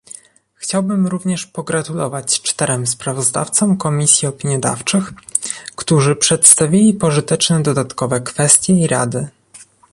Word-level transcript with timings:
Chciałbym 0.53 1.07
również 1.07 1.45
pogratulować 1.45 2.41
czterem 2.41 2.87
sprawozdawcom 2.87 3.77
komisji 3.77 4.27
opiniodawczych, 4.27 5.13
którzy 5.75 6.15
przedstawili 6.15 6.93
pożyteczne 6.93 7.63
dodatkowe 7.63 8.21
kwestie 8.21 8.73
i 8.73 8.87
rady 8.87 9.27